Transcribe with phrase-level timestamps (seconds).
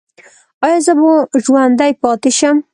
[0.65, 1.11] ایا زه به
[1.45, 2.57] ژوندی پاتې شم؟